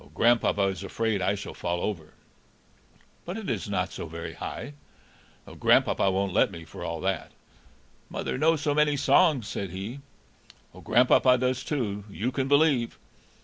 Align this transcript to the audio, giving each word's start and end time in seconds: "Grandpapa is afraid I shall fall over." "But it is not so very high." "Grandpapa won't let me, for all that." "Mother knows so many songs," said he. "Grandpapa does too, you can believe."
"Grandpapa 0.15 0.63
is 0.63 0.83
afraid 0.83 1.21
I 1.21 1.35
shall 1.35 1.53
fall 1.53 1.79
over." 1.79 2.15
"But 3.23 3.37
it 3.37 3.51
is 3.51 3.69
not 3.69 3.91
so 3.91 4.07
very 4.07 4.33
high." 4.33 4.73
"Grandpapa 5.45 6.09
won't 6.09 6.33
let 6.33 6.49
me, 6.49 6.65
for 6.65 6.83
all 6.83 6.99
that." 7.01 7.31
"Mother 8.09 8.35
knows 8.35 8.61
so 8.61 8.73
many 8.73 8.97
songs," 8.97 9.47
said 9.47 9.69
he. 9.69 9.99
"Grandpapa 10.73 11.37
does 11.37 11.63
too, 11.63 12.03
you 12.09 12.31
can 12.31 12.47
believe." 12.47 12.97